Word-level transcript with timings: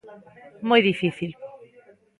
Moi 0.69 0.81
difícil. 0.89 1.31